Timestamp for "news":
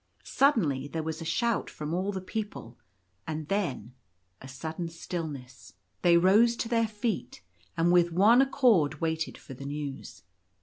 9.67-10.23